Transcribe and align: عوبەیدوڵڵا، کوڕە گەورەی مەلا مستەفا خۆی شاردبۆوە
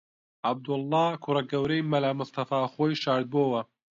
عوبەیدوڵڵا، 0.47 1.05
کوڕە 1.23 1.41
گەورەی 1.51 1.87
مەلا 1.91 2.11
مستەفا 2.19 2.59
خۆی 2.73 2.99
شاردبۆوە 3.03 3.61